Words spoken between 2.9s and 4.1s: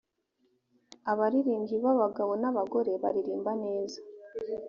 baririmba neza.